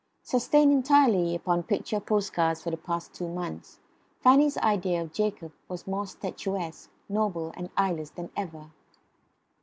[0.23, 3.79] Sustained entirely upon picture post cards for the past two months,
[4.19, 8.71] Fanny's idea of Jacob was more statuesque, noble, and eyeless than ever.